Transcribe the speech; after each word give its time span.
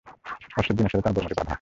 অশ্বের 0.57 0.75
জিনের 0.77 0.91
সাথে 0.91 1.03
তার 1.03 1.13
বর্মটি 1.15 1.35
বাঁধা। 1.35 1.49